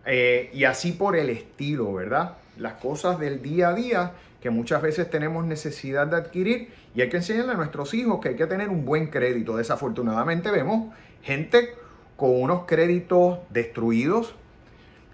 Eh, 0.04 0.50
y 0.52 0.64
así 0.64 0.92
por 0.92 1.16
el 1.16 1.30
estilo, 1.30 1.94
¿verdad? 1.94 2.37
Las 2.59 2.75
cosas 2.75 3.18
del 3.18 3.40
día 3.40 3.70
a 3.70 3.75
día 3.75 4.12
que 4.40 4.50
muchas 4.50 4.82
veces 4.82 5.09
tenemos 5.11 5.44
necesidad 5.44 6.06
de 6.06 6.16
adquirir 6.16 6.73
y 6.94 7.02
hay 7.02 7.09
que 7.09 7.18
enseñarle 7.18 7.52
a 7.52 7.56
nuestros 7.56 7.94
hijos 7.94 8.20
que 8.20 8.30
hay 8.30 8.37
que 8.37 8.47
tener 8.47 8.68
un 8.68 8.85
buen 8.85 9.09
crédito. 9.09 9.56
Desafortunadamente 9.56 10.50
vemos 10.50 10.94
gente 11.23 11.75
con 12.16 12.40
unos 12.40 12.64
créditos 12.66 13.38
destruidos, 13.50 14.35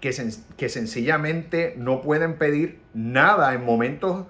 que, 0.01 0.13
que 0.57 0.69
sencillamente 0.69 1.73
no 1.77 2.01
pueden 2.01 2.35
pedir 2.35 2.79
nada 2.93 3.53
en 3.53 3.65
momentos 3.65 4.25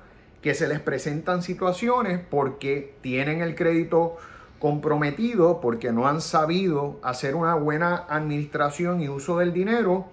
que 0.47 0.53
se 0.53 0.69
les 0.69 0.79
presentan 0.79 1.43
situaciones 1.43 2.21
porque 2.29 2.95
tienen 3.01 3.41
el 3.41 3.53
crédito 3.53 4.15
comprometido, 4.59 5.59
porque 5.59 5.91
no 5.91 6.07
han 6.07 6.21
sabido 6.21 7.01
hacer 7.03 7.35
una 7.35 7.55
buena 7.55 8.05
administración 8.07 9.01
y 9.01 9.09
uso 9.09 9.39
del 9.39 9.51
dinero. 9.51 10.05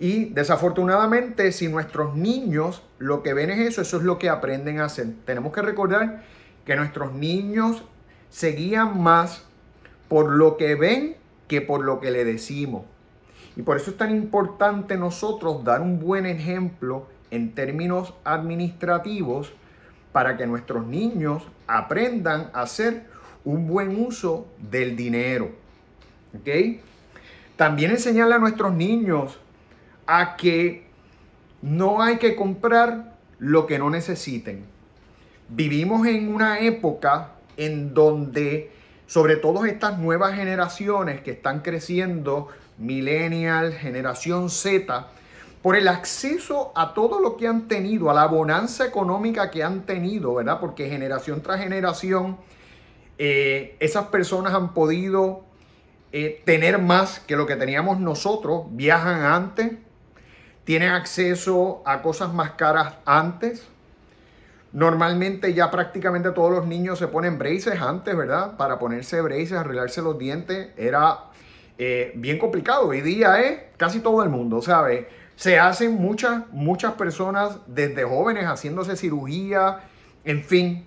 Y 0.00 0.30
desafortunadamente, 0.30 1.52
si 1.52 1.68
nuestros 1.68 2.16
niños 2.16 2.82
lo 2.98 3.22
que 3.22 3.34
ven 3.34 3.50
es 3.50 3.58
eso, 3.58 3.82
eso 3.82 3.98
es 3.98 4.04
lo 4.04 4.18
que 4.18 4.30
aprenden 4.30 4.80
a 4.80 4.86
hacer. 4.86 5.08
Tenemos 5.26 5.52
que 5.52 5.60
recordar 5.60 6.22
que 6.64 6.74
nuestros 6.74 7.12
niños 7.12 7.84
se 8.30 8.52
guían 8.52 9.02
más 9.02 9.44
por 10.08 10.30
lo 10.30 10.56
que 10.56 10.76
ven 10.76 11.18
que 11.46 11.60
por 11.60 11.84
lo 11.84 12.00
que 12.00 12.10
le 12.10 12.24
decimos. 12.24 12.86
Y 13.54 13.60
por 13.60 13.76
eso 13.76 13.90
es 13.90 13.98
tan 13.98 14.16
importante 14.16 14.96
nosotros 14.96 15.62
dar 15.62 15.82
un 15.82 16.00
buen 16.00 16.24
ejemplo 16.24 17.06
en 17.30 17.54
términos 17.54 18.14
administrativos 18.24 19.52
para 20.12 20.36
que 20.36 20.46
nuestros 20.46 20.86
niños 20.86 21.42
aprendan 21.66 22.50
a 22.52 22.62
hacer 22.62 23.06
un 23.44 23.66
buen 23.66 24.00
uso 24.00 24.46
del 24.58 24.96
dinero. 24.96 25.50
También 27.56 27.90
enseñarle 27.90 28.34
a 28.34 28.38
nuestros 28.38 28.72
niños 28.72 29.38
a 30.06 30.36
que 30.36 30.86
no 31.62 32.02
hay 32.02 32.18
que 32.18 32.36
comprar 32.36 33.16
lo 33.38 33.66
que 33.66 33.78
no 33.78 33.90
necesiten. 33.90 34.64
Vivimos 35.48 36.06
en 36.06 36.32
una 36.32 36.60
época 36.60 37.32
en 37.56 37.94
donde, 37.94 38.70
sobre 39.06 39.36
todo 39.36 39.64
estas 39.64 39.98
nuevas 39.98 40.34
generaciones 40.34 41.20
que 41.20 41.32
están 41.32 41.60
creciendo 41.60 42.48
millennial, 42.78 43.72
generación 43.72 44.50
Z, 44.50 45.08
por 45.62 45.76
el 45.76 45.88
acceso 45.88 46.72
a 46.74 46.94
todo 46.94 47.20
lo 47.20 47.36
que 47.36 47.48
han 47.48 47.68
tenido, 47.68 48.10
a 48.10 48.14
la 48.14 48.26
bonanza 48.26 48.86
económica 48.86 49.50
que 49.50 49.62
han 49.62 49.86
tenido, 49.86 50.34
¿verdad? 50.34 50.60
Porque 50.60 50.88
generación 50.88 51.42
tras 51.42 51.60
generación, 51.60 52.36
eh, 53.18 53.76
esas 53.80 54.06
personas 54.06 54.54
han 54.54 54.72
podido 54.72 55.44
eh, 56.12 56.42
tener 56.44 56.78
más 56.78 57.20
que 57.20 57.36
lo 57.36 57.46
que 57.46 57.56
teníamos 57.56 57.98
nosotros, 57.98 58.66
viajan 58.70 59.22
antes, 59.22 59.72
tienen 60.64 60.90
acceso 60.90 61.82
a 61.84 62.02
cosas 62.02 62.32
más 62.32 62.52
caras 62.52 62.94
antes. 63.04 63.66
Normalmente 64.72 65.54
ya 65.54 65.70
prácticamente 65.70 66.30
todos 66.30 66.52
los 66.52 66.66
niños 66.66 66.98
se 66.98 67.08
ponen 67.08 67.38
braces 67.38 67.80
antes, 67.80 68.16
¿verdad? 68.16 68.56
Para 68.56 68.78
ponerse 68.78 69.20
braces, 69.22 69.52
arreglarse 69.52 70.02
los 70.02 70.18
dientes, 70.18 70.68
era 70.76 71.24
eh, 71.78 72.12
bien 72.14 72.38
complicado. 72.38 72.88
Hoy 72.88 73.00
día 73.00 73.40
es 73.40 73.60
casi 73.76 74.00
todo 74.00 74.22
el 74.22 74.28
mundo, 74.28 74.60
¿sabes? 74.60 75.06
Se 75.38 75.56
hacen 75.56 75.94
muchas, 75.94 76.50
muchas 76.50 76.94
personas 76.94 77.58
desde 77.68 78.02
jóvenes 78.02 78.46
haciéndose 78.46 78.96
cirugía, 78.96 79.84
en 80.24 80.42
fin, 80.42 80.84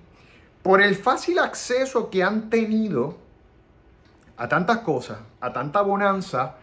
por 0.62 0.82
el 0.82 0.96
fácil 0.96 1.40
acceso 1.40 2.10
que 2.10 2.22
han 2.22 2.50
tenido 2.50 3.16
a 4.36 4.50
tantas 4.50 4.80
cosas, 4.80 5.20
a 5.40 5.54
tanta 5.54 5.80
bonanza, 5.80 6.56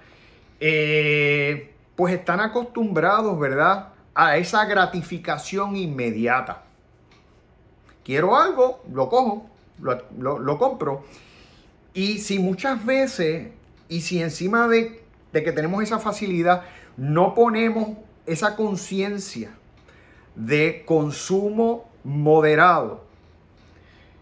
eh, 0.60 1.72
pues 1.96 2.12
están 2.12 2.40
acostumbrados, 2.40 3.40
¿verdad? 3.40 3.88
A 4.14 4.36
esa 4.36 4.66
gratificación 4.66 5.74
inmediata. 5.74 6.64
Quiero 8.04 8.36
algo, 8.36 8.82
lo 8.92 9.08
cojo, 9.08 9.48
lo, 9.80 10.38
lo 10.38 10.58
compro. 10.58 11.04
Y 11.94 12.18
si 12.18 12.38
muchas 12.38 12.84
veces, 12.84 13.48
y 13.88 14.02
si 14.02 14.20
encima 14.20 14.68
de, 14.68 15.07
de 15.32 15.42
que 15.42 15.52
tenemos 15.52 15.82
esa 15.82 15.98
facilidad, 15.98 16.62
no 16.96 17.34
ponemos 17.34 17.96
esa 18.26 18.56
conciencia 18.56 19.50
de 20.34 20.84
consumo 20.86 21.88
moderado, 22.04 23.08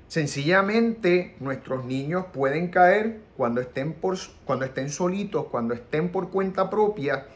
Sencillamente 0.09 1.35
nuestros 1.41 1.85
niños 1.85 2.27
pueden 2.33 2.69
caer 2.69 3.21
cuando 3.37 3.61
estén, 3.61 3.93
por, 3.93 4.17
cuando 4.45 4.65
estén 4.65 4.89
solitos, 4.89 5.47
cuando 5.47 5.75
estén 5.75 6.11
por 6.11 6.31
cuenta 6.31 6.71
propia, 6.71 7.27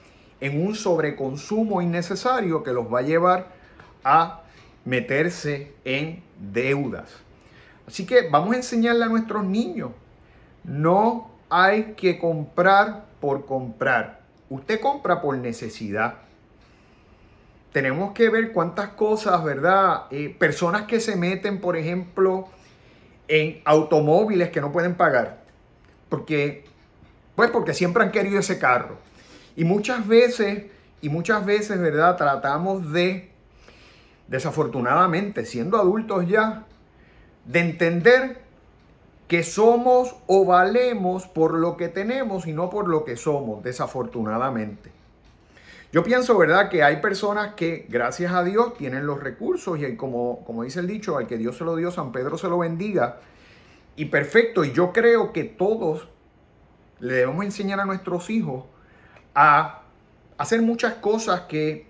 en 0.41 0.65
un 0.65 0.75
sobreconsumo 0.75 1.83
innecesario 1.83 2.63
que 2.63 2.73
los 2.73 2.87
va 2.87 3.01
a 3.01 3.03
llevar 3.03 3.49
a 4.05 4.43
meterse 4.85 5.75
en 5.85 6.23
deudas. 6.39 7.11
Así 7.87 8.07
que 8.07 8.29
vamos 8.31 8.55
a 8.55 8.59
enseñarle 8.59 9.05
a 9.05 9.09
nuestros 9.09 9.45
niños, 9.45 9.91
no 10.63 11.33
hay 11.51 11.95
que 11.97 12.19
comprar 12.21 13.05
por 13.21 13.47
comprar. 13.47 14.21
Usted 14.49 14.81
compra 14.81 15.21
por 15.21 15.37
necesidad. 15.37 16.15
Tenemos 17.73 18.13
que 18.13 18.29
ver 18.29 18.53
cuántas 18.53 18.91
cosas, 18.91 19.45
¿verdad? 19.45 20.07
Eh, 20.11 20.35
personas 20.37 20.83
que 20.83 20.99
se 20.99 21.15
meten, 21.15 21.61
por 21.61 21.77
ejemplo, 21.77 22.49
en 23.29 23.61
automóviles 23.65 24.51
que 24.51 24.61
no 24.61 24.73
pueden 24.73 24.97
pagar. 24.97 25.45
Porque, 26.09 26.65
pues 27.37 27.51
porque 27.51 27.75
siempre 27.75 28.03
han 28.03 28.11
querido 28.11 28.41
ese 28.41 28.59
carro. 28.59 28.99
Y 29.55 29.65
muchas 29.65 30.09
veces, 30.09 30.65
y 31.01 31.09
muchas 31.09 31.47
veces, 31.47 31.79
¿verdad? 31.79 32.17
Tratamos 32.17 32.93
de, 32.93 33.31
desafortunadamente, 34.27 35.45
siendo 35.45 35.79
adultos 35.79 36.27
ya, 36.27 36.67
de 37.45 37.61
entender 37.61 38.50
que 39.31 39.45
somos 39.45 40.17
o 40.27 40.45
valemos 40.45 41.29
por 41.29 41.55
lo 41.55 41.77
que 41.77 41.87
tenemos 41.87 42.49
y 42.49 42.53
no 42.53 42.69
por 42.69 42.89
lo 42.89 43.05
que 43.05 43.17
somos, 43.17 43.63
desafortunadamente. 43.63 44.91
Yo 45.93 46.03
pienso, 46.03 46.37
¿verdad?, 46.37 46.69
que 46.69 46.83
hay 46.83 46.97
personas 46.97 47.55
que, 47.55 47.87
gracias 47.89 48.33
a 48.33 48.43
Dios, 48.43 48.75
tienen 48.75 49.07
los 49.07 49.23
recursos 49.23 49.79
y 49.79 49.95
como, 49.95 50.45
como 50.45 50.65
dice 50.65 50.81
el 50.81 50.89
dicho, 50.89 51.17
al 51.17 51.29
que 51.29 51.37
Dios 51.37 51.57
se 51.57 51.63
lo 51.63 51.77
dio, 51.77 51.93
San 51.93 52.11
Pedro 52.11 52.39
se 52.39 52.49
lo 52.49 52.59
bendiga. 52.59 53.19
Y 53.95 54.07
perfecto, 54.07 54.65
y 54.65 54.73
yo 54.73 54.93
creo 54.93 55.33
que 55.33 55.45
todos 55.45 56.09
le 56.99 57.15
debemos 57.15 57.45
enseñar 57.45 57.79
a 57.79 57.85
nuestros 57.85 58.31
hijos 58.31 58.65
a 59.37 59.83
hacer 60.39 60.61
muchas 60.61 60.95
cosas 60.95 61.43
que 61.43 61.87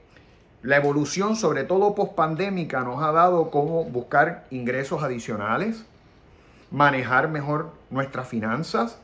la 0.60 0.76
evolución, 0.76 1.36
sobre 1.36 1.64
todo 1.64 1.94
post-pandémica, 1.94 2.82
nos 2.82 3.02
ha 3.02 3.12
dado 3.12 3.50
como 3.50 3.84
buscar 3.84 4.44
ingresos 4.50 5.02
adicionales, 5.02 5.86
manejar 6.70 7.28
mejor 7.28 7.72
nuestras 7.90 8.28
finanzas, 8.28 8.98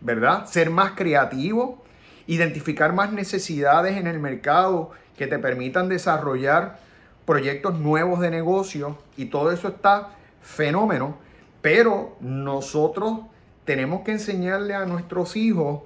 ¿verdad? 0.00 0.46
Ser 0.46 0.70
más 0.70 0.92
creativo 0.92 1.82
identificar 2.26 2.92
más 2.92 3.12
necesidades 3.12 3.96
en 3.96 4.06
el 4.06 4.18
mercado 4.18 4.90
que 5.16 5.26
te 5.26 5.38
permitan 5.38 5.88
desarrollar 5.88 6.78
proyectos 7.26 7.78
nuevos 7.78 8.20
de 8.20 8.30
negocio 8.30 8.98
y 9.16 9.26
todo 9.26 9.52
eso 9.52 9.68
está 9.68 10.10
fenómeno, 10.40 11.16
pero 11.60 12.16
nosotros 12.20 13.20
tenemos 13.64 14.02
que 14.02 14.12
enseñarle 14.12 14.74
a 14.74 14.86
nuestros 14.86 15.36
hijos 15.36 15.82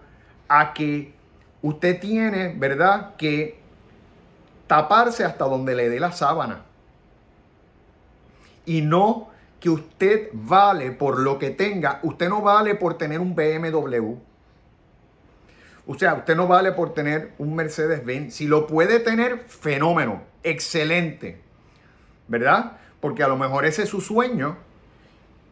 a 0.48 0.72
que 0.72 1.14
usted 1.62 2.00
tiene, 2.00 2.55
¿verdad?, 2.57 3.16
que 3.16 3.61
taparse 4.66 5.24
hasta 5.24 5.44
donde 5.44 5.74
le 5.74 5.88
dé 5.88 6.00
la 6.00 6.12
sábana. 6.12 6.62
Y 8.64 8.83
no 8.83 9.29
que 9.66 9.70
usted 9.70 10.29
vale 10.33 10.92
por 10.92 11.18
lo 11.18 11.40
que 11.40 11.50
tenga, 11.50 11.98
usted 12.05 12.29
no 12.29 12.40
vale 12.40 12.76
por 12.76 12.96
tener 12.96 13.18
un 13.18 13.35
BMW. 13.35 14.14
O 15.88 15.98
sea, 15.98 16.14
usted 16.14 16.37
no 16.37 16.46
vale 16.46 16.70
por 16.70 16.94
tener 16.94 17.33
un 17.38 17.57
Mercedes-Benz. 17.57 18.33
Si 18.33 18.46
lo 18.46 18.68
puede 18.68 19.00
tener, 19.00 19.40
fenómeno, 19.48 20.22
excelente. 20.44 21.40
¿Verdad? 22.29 22.79
Porque 23.00 23.24
a 23.24 23.29
lo 23.29 23.37
mejor 23.37 23.66
ese 23.66 23.83
es 23.83 23.88
su 23.88 24.00
sueño 24.00 24.57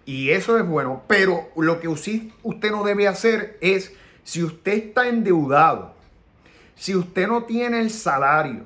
y 0.05 0.31
eso 0.31 0.59
es 0.59 0.65
bueno. 0.65 1.03
Pero 1.09 1.49
lo 1.57 1.81
que 1.81 1.89
usted 1.89 2.71
no 2.71 2.85
debe 2.85 3.09
hacer 3.09 3.59
es, 3.61 3.97
si 4.23 4.45
usted 4.45 4.75
está 4.75 5.09
endeudado, 5.09 5.93
si 6.77 6.95
usted 6.95 7.27
no 7.27 7.43
tiene 7.43 7.81
el 7.81 7.91
salario, 7.91 8.63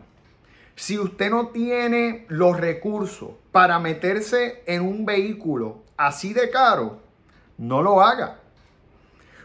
si 0.79 0.97
usted 0.97 1.29
no 1.29 1.49
tiene 1.49 2.25
los 2.29 2.57
recursos 2.57 3.31
para 3.51 3.81
meterse 3.81 4.62
en 4.67 4.83
un 4.83 5.05
vehículo 5.05 5.79
así 5.97 6.33
de 6.33 6.51
caro, 6.51 7.01
no 7.57 7.83
lo 7.83 8.01
haga. 8.01 8.38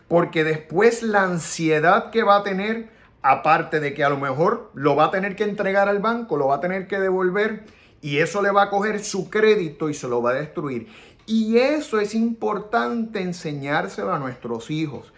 Porque 0.08 0.44
después 0.44 1.02
la 1.02 1.24
ansiedad 1.24 2.12
que 2.12 2.22
va 2.22 2.36
a 2.36 2.44
tener, 2.44 2.92
aparte 3.24 3.80
de 3.80 3.96
que 3.96 4.04
a 4.04 4.10
lo 4.10 4.18
mejor 4.18 4.70
lo 4.76 4.96
va 4.96 5.06
a 5.06 5.12
tener 5.12 5.36
que 5.36 5.44
entregar 5.44 5.90
al 5.90 5.98
banco, 5.98 6.38
lo 6.38 6.50
va 6.50 6.58
a 6.58 6.62
tener 6.62 6.86
que 6.86 7.00
devolver 7.00 7.66
y 8.00 8.20
eso 8.20 8.44
le 8.44 8.52
va 8.52 8.64
a 8.64 8.70
coger 8.70 9.04
su 9.04 9.32
crédito 9.32 9.90
y 9.90 9.96
se 9.96 10.08
lo 10.08 10.22
va 10.22 10.32
a 10.32 10.36
destruir. 10.36 10.88
Y 11.26 11.58
eso 11.58 12.00
es 12.00 12.14
importante 12.14 13.22
enseñárselo 13.22 14.14
a 14.14 14.20
nuestros 14.20 14.70
hijos. 14.70 15.12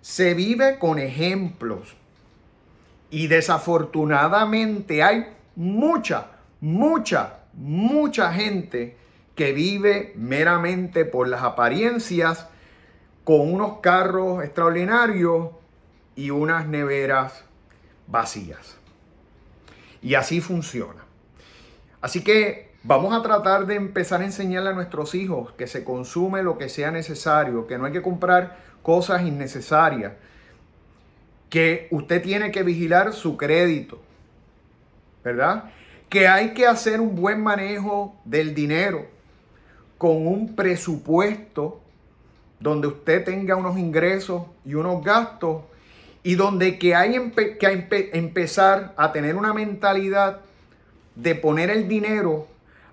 Se 0.00 0.34
vive 0.34 0.80
con 0.80 0.98
ejemplos. 0.98 1.94
Y 3.10 3.28
desafortunadamente 3.28 5.04
hay 5.04 5.26
mucha, 5.56 6.28
mucha, 6.60 7.40
mucha 7.52 8.32
gente 8.32 8.96
que 9.34 9.52
vive 9.52 10.12
meramente 10.16 11.04
por 11.04 11.28
las 11.28 11.42
apariencias 11.42 12.46
con 13.24 13.52
unos 13.52 13.80
carros 13.80 14.44
extraordinarios 14.44 15.50
y 16.16 16.30
unas 16.30 16.66
neveras 16.66 17.44
vacías. 18.06 18.76
Y 20.02 20.14
así 20.14 20.40
funciona. 20.40 21.04
Así 22.00 22.22
que 22.24 22.72
vamos 22.82 23.14
a 23.14 23.22
tratar 23.22 23.66
de 23.66 23.76
empezar 23.76 24.20
a 24.20 24.24
enseñarle 24.24 24.70
a 24.70 24.74
nuestros 24.74 25.14
hijos 25.14 25.52
que 25.52 25.66
se 25.66 25.84
consume 25.84 26.42
lo 26.42 26.58
que 26.58 26.68
sea 26.68 26.90
necesario, 26.90 27.66
que 27.66 27.78
no 27.78 27.86
hay 27.86 27.92
que 27.92 28.02
comprar 28.02 28.58
cosas 28.82 29.22
innecesarias, 29.22 30.12
que 31.48 31.86
usted 31.90 32.22
tiene 32.22 32.50
que 32.50 32.64
vigilar 32.64 33.12
su 33.12 33.36
crédito, 33.36 34.00
¿verdad? 35.24 35.70
Que 36.08 36.28
hay 36.28 36.52
que 36.54 36.66
hacer 36.66 37.00
un 37.00 37.14
buen 37.14 37.42
manejo 37.42 38.16
del 38.24 38.54
dinero 38.54 39.06
con 39.98 40.26
un 40.26 40.54
presupuesto 40.54 41.80
donde 42.60 42.88
usted 42.88 43.24
tenga 43.24 43.56
unos 43.56 43.78
ingresos 43.78 44.42
y 44.64 44.74
unos 44.74 45.02
gastos 45.04 45.62
y 46.22 46.34
donde 46.34 46.78
que 46.78 46.94
hay 46.94 47.12
que 47.58 48.10
empezar 48.12 48.94
a 48.96 49.12
tener 49.12 49.36
una 49.36 49.52
mentalidad 49.52 50.40
de 51.14 51.34
poner 51.34 51.70
el 51.70 51.88
dinero 51.88 52.46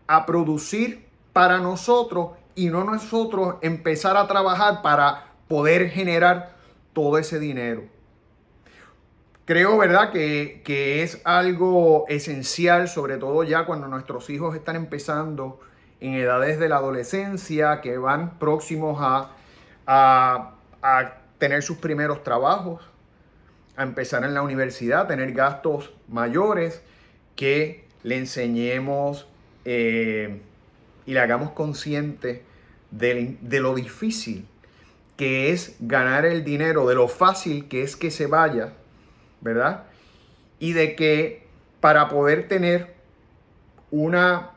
a 0.07 0.25
producir 0.25 1.05
para 1.33 1.59
nosotros 1.59 2.31
y 2.55 2.67
no 2.69 2.83
nosotros 2.83 3.55
empezar 3.61 4.17
a 4.17 4.27
trabajar 4.27 4.81
para 4.81 5.27
poder 5.47 5.89
generar 5.89 6.55
todo 6.93 7.17
ese 7.17 7.39
dinero. 7.39 7.83
Creo, 9.49 9.79
¿verdad?, 9.79 10.11
que, 10.11 10.61
que 10.63 11.01
es 11.01 11.21
algo 11.23 12.05
esencial, 12.07 12.87
sobre 12.87 13.17
todo 13.17 13.43
ya 13.43 13.65
cuando 13.65 13.87
nuestros 13.87 14.29
hijos 14.29 14.55
están 14.55 14.75
empezando 14.75 15.59
en 15.99 16.13
edades 16.13 16.59
de 16.59 16.69
la 16.69 16.75
adolescencia, 16.77 17.81
que 17.81 17.97
van 17.97 18.37
próximos 18.37 18.99
a 19.01 19.31
a, 19.89 21.15
tener 21.37 21.63
sus 21.63 21.77
primeros 21.77 22.23
trabajos, 22.23 22.83
a 23.75 23.83
empezar 23.83 24.23
en 24.23 24.33
la 24.33 24.41
universidad, 24.41 25.01
a 25.01 25.07
tener 25.07 25.31
gastos 25.31 25.93
mayores, 26.07 26.81
que 27.35 27.85
le 28.03 28.17
enseñemos 28.17 29.27
eh, 29.65 30.41
y 31.05 31.13
le 31.13 31.19
hagamos 31.19 31.51
consciente 31.51 32.43
de, 32.91 33.37
lo 33.59 33.73
difícil 33.75 34.45
que 35.15 35.51
es 35.51 35.75
ganar 35.79 36.25
el 36.25 36.43
dinero, 36.43 36.87
de 36.87 36.95
lo 36.95 37.07
fácil 37.07 37.67
que 37.67 37.83
es 37.83 37.95
que 37.95 38.11
se 38.11 38.27
vaya, 38.27 38.73
¿verdad? 39.41 39.85
Y 40.59 40.73
de 40.73 40.95
que 40.95 41.47
para 41.79 42.09
poder 42.09 42.47
tener 42.47 42.95
una 43.91 44.51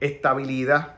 estabilidad 0.00 0.96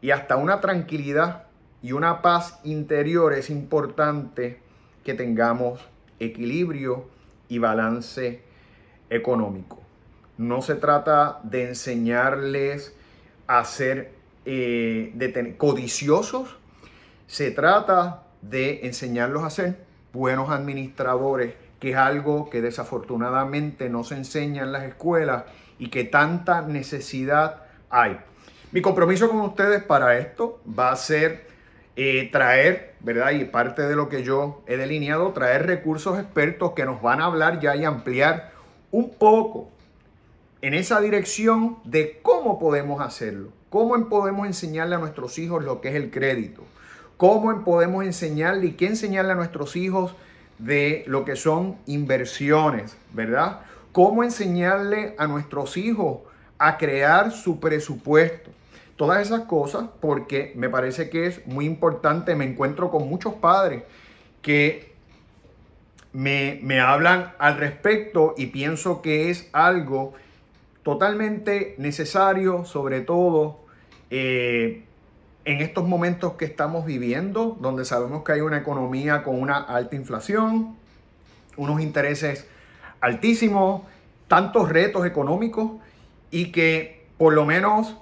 y 0.00 0.10
hasta 0.10 0.36
una 0.36 0.60
tranquilidad 0.60 1.44
y 1.82 1.92
una 1.92 2.22
paz 2.22 2.60
interior 2.64 3.32
es 3.32 3.50
importante 3.50 4.60
que 5.04 5.14
tengamos 5.14 5.80
equilibrio 6.20 7.08
y 7.48 7.58
balance 7.58 8.42
económico. 9.10 9.80
No 10.38 10.62
se 10.62 10.76
trata 10.76 11.40
de 11.42 11.68
enseñarles 11.68 12.94
a 13.46 13.64
ser 13.64 14.12
eh, 14.44 15.54
codiciosos, 15.58 16.56
se 17.26 17.50
trata 17.50 18.22
de 18.40 18.86
enseñarlos 18.86 19.44
a 19.44 19.50
ser 19.50 19.84
buenos 20.12 20.50
administradores, 20.50 21.54
que 21.82 21.90
es 21.90 21.96
algo 21.96 22.48
que 22.48 22.62
desafortunadamente 22.62 23.88
no 23.88 24.04
se 24.04 24.14
enseña 24.14 24.62
en 24.62 24.70
las 24.70 24.84
escuelas 24.84 25.46
y 25.80 25.88
que 25.88 26.04
tanta 26.04 26.62
necesidad 26.62 27.64
hay. 27.90 28.18
Mi 28.70 28.80
compromiso 28.80 29.28
con 29.28 29.40
ustedes 29.40 29.82
para 29.82 30.16
esto 30.16 30.60
va 30.78 30.92
a 30.92 30.96
ser 30.96 31.48
eh, 31.96 32.28
traer, 32.30 32.94
¿verdad? 33.00 33.32
Y 33.32 33.46
parte 33.46 33.82
de 33.82 33.96
lo 33.96 34.08
que 34.08 34.22
yo 34.22 34.62
he 34.68 34.76
delineado, 34.76 35.32
traer 35.32 35.66
recursos 35.66 36.20
expertos 36.20 36.70
que 36.70 36.84
nos 36.84 37.02
van 37.02 37.20
a 37.20 37.24
hablar 37.24 37.58
ya 37.58 37.74
y 37.74 37.84
ampliar 37.84 38.52
un 38.92 39.12
poco 39.14 39.68
en 40.60 40.74
esa 40.74 41.00
dirección 41.00 41.78
de 41.82 42.20
cómo 42.22 42.60
podemos 42.60 43.00
hacerlo, 43.00 43.48
cómo 43.70 44.08
podemos 44.08 44.46
enseñarle 44.46 44.94
a 44.94 44.98
nuestros 44.98 45.36
hijos 45.40 45.64
lo 45.64 45.80
que 45.80 45.88
es 45.88 45.96
el 45.96 46.12
crédito, 46.12 46.62
cómo 47.16 47.64
podemos 47.64 48.04
enseñarle 48.04 48.66
y 48.66 48.72
qué 48.74 48.86
enseñarle 48.86 49.32
a 49.32 49.34
nuestros 49.34 49.74
hijos 49.74 50.14
de 50.62 51.02
lo 51.06 51.24
que 51.24 51.34
son 51.34 51.76
inversiones, 51.86 52.96
¿verdad? 53.12 53.60
Cómo 53.90 54.22
enseñarle 54.22 55.14
a 55.18 55.26
nuestros 55.26 55.76
hijos 55.76 56.20
a 56.58 56.78
crear 56.78 57.32
su 57.32 57.58
presupuesto. 57.58 58.50
Todas 58.96 59.20
esas 59.20 59.42
cosas 59.42 59.86
porque 60.00 60.52
me 60.54 60.68
parece 60.68 61.10
que 61.10 61.26
es 61.26 61.46
muy 61.46 61.66
importante. 61.66 62.36
Me 62.36 62.44
encuentro 62.44 62.90
con 62.90 63.08
muchos 63.08 63.34
padres 63.34 63.82
que 64.40 64.92
me, 66.12 66.60
me 66.62 66.78
hablan 66.78 67.32
al 67.38 67.56
respecto 67.58 68.34
y 68.36 68.46
pienso 68.46 69.02
que 69.02 69.30
es 69.30 69.48
algo 69.52 70.14
totalmente 70.84 71.74
necesario, 71.78 72.64
sobre 72.64 73.00
todo 73.00 73.60
eh, 74.10 74.84
en 75.44 75.60
estos 75.60 75.86
momentos 75.86 76.34
que 76.34 76.44
estamos 76.44 76.84
viviendo, 76.86 77.56
donde 77.60 77.84
sabemos 77.84 78.22
que 78.22 78.32
hay 78.32 78.40
una 78.40 78.58
economía 78.58 79.22
con 79.22 79.40
una 79.40 79.58
alta 79.58 79.96
inflación, 79.96 80.76
unos 81.56 81.80
intereses 81.80 82.46
altísimos, 83.00 83.82
tantos 84.28 84.68
retos 84.68 85.04
económicos 85.04 85.72
y 86.30 86.52
que 86.52 87.06
por 87.18 87.34
lo 87.34 87.44
menos 87.44 87.96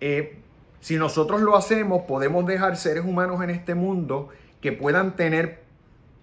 eh, 0.00 0.38
si 0.80 0.96
nosotros 0.96 1.40
lo 1.40 1.56
hacemos 1.56 2.02
podemos 2.02 2.46
dejar 2.46 2.76
seres 2.76 3.04
humanos 3.04 3.42
en 3.42 3.50
este 3.50 3.74
mundo 3.74 4.28
que 4.60 4.72
puedan 4.72 5.16
tener 5.16 5.62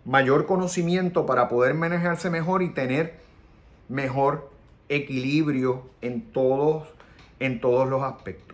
mayor 0.05 0.45
conocimiento 0.45 1.25
para 1.25 1.47
poder 1.49 1.73
manejarse 1.73 2.29
mejor 2.29 2.63
y 2.63 2.69
tener 2.69 3.19
mejor 3.89 4.49
equilibrio 4.89 5.83
en 6.01 6.21
todos, 6.21 6.87
en 7.39 7.61
todos 7.61 7.87
los 7.87 8.01
aspectos. 8.01 8.50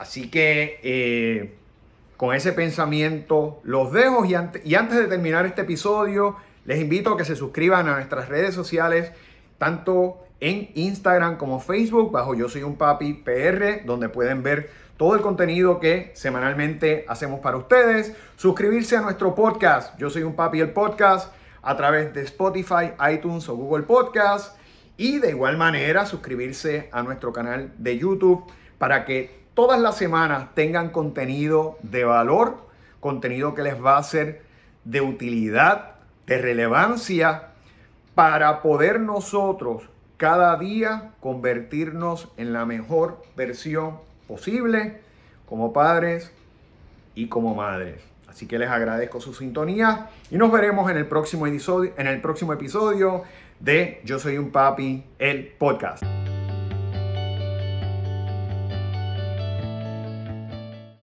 Así 0.00 0.30
que 0.30 0.80
eh, 0.82 1.56
con 2.16 2.34
ese 2.34 2.54
pensamiento 2.54 3.60
los 3.64 3.92
dejo 3.92 4.24
y, 4.24 4.34
antes 4.34 4.96
de 4.96 5.06
terminar 5.08 5.44
este 5.44 5.60
episodio 5.60 6.36
les 6.64 6.80
invito 6.80 7.12
a 7.12 7.18
que 7.18 7.26
se 7.26 7.36
suscriban 7.36 7.86
a 7.86 7.96
nuestras 7.96 8.30
redes 8.30 8.54
sociales, 8.54 9.12
tanto 9.58 10.24
en 10.40 10.70
Instagram 10.74 11.36
como 11.36 11.60
Facebook, 11.60 12.12
bajo 12.12 12.34
Yo 12.34 12.48
Soy 12.48 12.62
un 12.62 12.76
Papi 12.76 13.12
PR, 13.12 13.84
donde 13.84 14.08
pueden 14.08 14.42
ver 14.42 14.70
todo 14.96 15.14
el 15.14 15.20
contenido 15.20 15.80
que 15.80 16.12
semanalmente 16.14 17.04
hacemos 17.06 17.40
para 17.40 17.58
ustedes. 17.58 18.14
Suscribirse 18.36 18.96
a 18.96 19.02
nuestro 19.02 19.34
podcast, 19.34 19.98
Yo 19.98 20.08
Soy 20.08 20.22
un 20.22 20.34
Papi 20.34 20.60
el 20.60 20.70
podcast, 20.70 21.30
a 21.60 21.76
través 21.76 22.14
de 22.14 22.22
Spotify, 22.22 22.92
iTunes 23.12 23.46
o 23.50 23.54
Google 23.54 23.82
Podcast. 23.82 24.56
Y 24.96 25.18
de 25.18 25.28
igual 25.28 25.58
manera 25.58 26.06
suscribirse 26.06 26.88
a 26.90 27.02
nuestro 27.02 27.34
canal 27.34 27.74
de 27.76 27.98
YouTube 27.98 28.50
para 28.78 29.04
que 29.04 29.39
todas 29.54 29.80
las 29.80 29.96
semanas 29.96 30.54
tengan 30.54 30.90
contenido 30.90 31.78
de 31.82 32.04
valor, 32.04 32.58
contenido 33.00 33.54
que 33.54 33.62
les 33.62 33.82
va 33.82 33.96
a 33.96 34.02
ser 34.02 34.42
de 34.84 35.00
utilidad, 35.00 35.92
de 36.26 36.38
relevancia, 36.38 37.48
para 38.14 38.62
poder 38.62 39.00
nosotros 39.00 39.84
cada 40.16 40.56
día 40.56 41.12
convertirnos 41.20 42.28
en 42.36 42.52
la 42.52 42.66
mejor 42.66 43.22
versión 43.36 43.98
posible 44.28 45.00
como 45.48 45.72
padres 45.72 46.32
y 47.14 47.28
como 47.28 47.54
madres. 47.54 48.02
Así 48.28 48.46
que 48.46 48.58
les 48.58 48.68
agradezco 48.68 49.20
su 49.20 49.34
sintonía 49.34 50.10
y 50.30 50.36
nos 50.36 50.52
veremos 50.52 50.90
en 50.90 50.96
el 50.96 51.06
próximo 51.06 51.46
episodio, 51.46 51.92
en 51.96 52.06
el 52.06 52.20
próximo 52.20 52.52
episodio 52.52 53.22
de 53.58 54.00
Yo 54.04 54.18
Soy 54.18 54.38
un 54.38 54.50
Papi, 54.50 55.04
el 55.18 55.48
podcast. 55.48 56.04